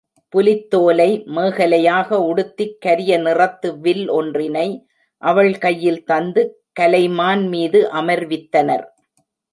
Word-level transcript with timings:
புலித்தோலை 0.33 1.07
மேகலையாக 1.35 2.17
உடுத்திக் 2.29 2.81
கரிய 2.81 3.17
நிறத்து 3.17 3.69
வில் 3.79 4.07
ஒன்றினை 4.09 4.67
அவள் 5.21 5.53
கையில் 5.57 6.01
தந்து 6.03 6.43
கலைமான் 6.79 7.43
மீது 7.47 7.81
அமர்வித்தனர். 7.93 8.85